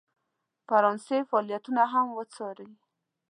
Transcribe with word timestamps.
فرانسې 0.67 1.17
فعالیتونه 1.29 1.83
هم 1.93 2.05
وڅاري. 2.17 2.69